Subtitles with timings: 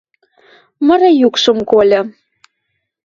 [0.87, 1.99] Мыры юкшым кольы